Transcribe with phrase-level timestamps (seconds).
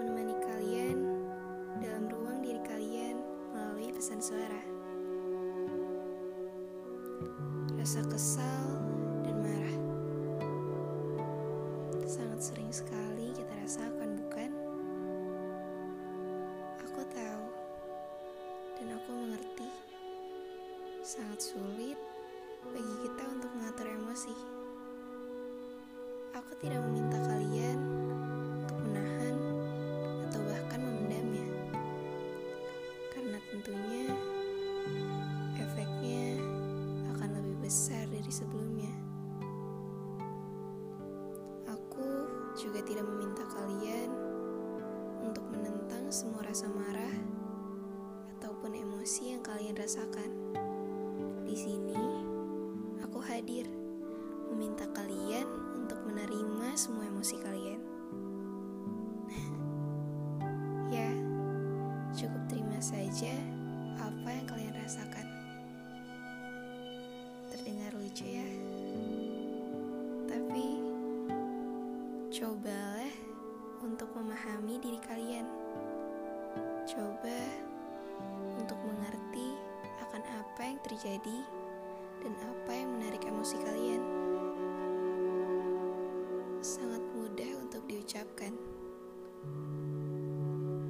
[0.00, 0.98] menemani kalian
[1.84, 3.20] dalam ruang diri kalian
[3.52, 4.62] melalui pesan suara.
[7.76, 8.64] Rasa kesal
[9.20, 9.76] dan marah
[12.08, 14.50] sangat sering sekali kita rasakan, bukan?
[16.88, 17.44] Aku tahu
[18.80, 19.68] dan aku mengerti.
[21.04, 22.00] Sangat sulit
[22.72, 24.36] bagi kita untuk mengatur emosi.
[26.36, 27.39] Aku tidak meminta kalian
[38.30, 38.94] dari sebelumnya.
[41.66, 42.06] Aku
[42.54, 44.06] juga tidak meminta kalian
[45.18, 47.10] untuk menentang semua rasa marah
[48.38, 50.30] ataupun emosi yang kalian rasakan.
[51.42, 51.98] Di sini,
[53.02, 53.66] aku hadir
[54.54, 55.50] meminta kalian
[55.82, 57.82] untuk menerima semua emosi kalian.
[61.02, 61.10] ya,
[62.14, 63.34] cukup terima saja
[63.98, 65.19] apa yang kalian rasakan.
[78.70, 79.58] Untuk mengerti
[79.98, 81.38] akan apa yang terjadi
[82.22, 83.98] dan apa yang menarik emosi kalian.
[86.62, 88.54] Sangat mudah untuk diucapkan,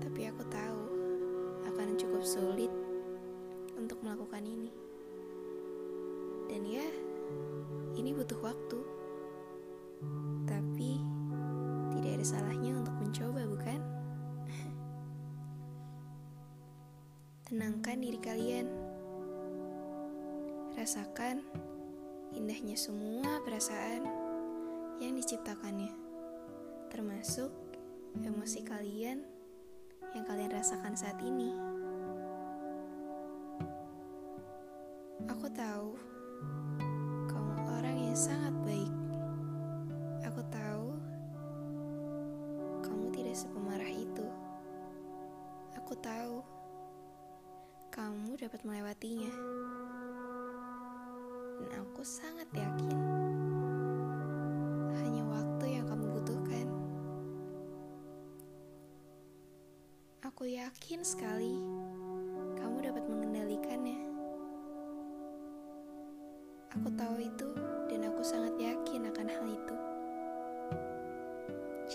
[0.00, 0.82] tapi aku tahu
[1.68, 2.72] akan cukup sulit
[3.76, 4.72] untuk melakukan ini.
[6.48, 6.88] Dan ya,
[7.92, 8.80] ini butuh waktu,
[10.48, 11.04] tapi
[11.92, 12.75] tidak ada salahnya
[17.46, 18.66] Tenangkan diri kalian.
[20.74, 21.46] Rasakan
[22.34, 24.02] indahnya semua perasaan
[24.98, 25.94] yang diciptakannya,
[26.90, 27.54] termasuk
[28.18, 29.22] emosi kalian
[30.18, 31.54] yang kalian rasakan saat ini.
[35.30, 35.94] Aku tahu
[47.96, 49.32] kamu dapat melewatinya.
[51.56, 52.92] Dan aku sangat yakin
[55.00, 56.68] hanya waktu yang kamu butuhkan.
[60.28, 61.56] Aku yakin sekali
[62.60, 64.00] kamu dapat mengendalikannya.
[66.76, 67.48] Aku tahu itu
[67.88, 69.76] dan aku sangat yakin akan hal itu.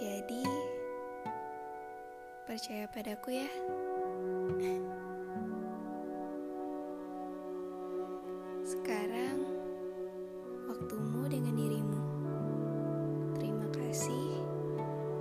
[0.00, 0.48] Jadi,
[2.48, 3.50] percaya padaku ya.
[8.70, 9.42] Sekarang,
[10.70, 12.00] waktumu dengan dirimu.
[13.34, 14.46] Terima kasih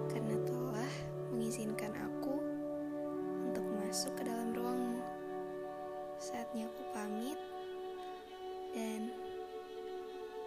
[0.05, 0.93] karena telah
[1.33, 2.37] mengizinkan aku
[3.49, 5.01] untuk masuk ke dalam ruangmu.
[6.21, 7.41] Saatnya aku pamit
[8.77, 9.09] dan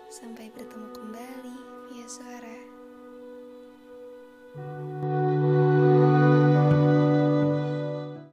[0.06, 1.56] sampai bertemu kembali
[1.90, 2.58] via suara.